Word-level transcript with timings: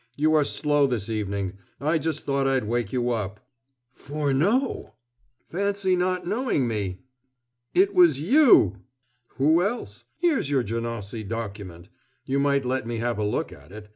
You 0.15 0.33
are 0.33 0.43
slow 0.43 0.87
this 0.87 1.09
evening. 1.09 1.59
I 1.79 1.99
just 1.99 2.25
thought 2.25 2.47
I'd 2.47 2.63
wake 2.63 2.91
you 2.91 3.11
up." 3.11 3.39
"Furneaux!" 3.91 4.95
"Fancy 5.51 5.95
not 5.95 6.25
knowing 6.25 6.67
me!" 6.67 7.01
"It 7.75 7.93
was 7.93 8.19
you!" 8.19 8.77
"Who 9.37 9.61
else? 9.61 10.05
Here's 10.17 10.49
your 10.49 10.63
Janocy 10.63 11.23
document. 11.27 11.89
You 12.25 12.39
might 12.39 12.65
let 12.65 12.87
me 12.87 12.97
have 12.97 13.19
a 13.19 13.23
look 13.23 13.51
at 13.53 13.71
it. 13.71 13.89